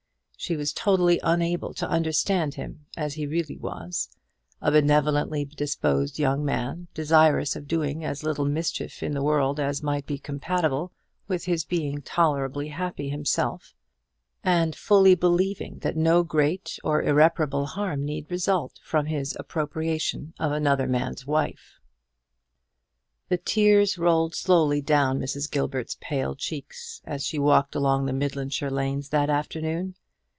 [0.43, 4.09] She was totally unable to understand him as he really was
[4.59, 9.83] a benevolently disposed young man, desirous of doing as little mischief in the world as
[9.83, 10.93] might be compatible
[11.27, 13.75] with his being tolerably happy himself;
[14.43, 20.51] and fully believing that no great or irreparable harm need result from his appropriation of
[20.51, 21.79] another man's wife.
[23.29, 25.51] The tears rolled slowly down Mrs.
[25.51, 29.93] Gilbert's pale cheeks as she walked along the Midlandshire lanes that afternoon.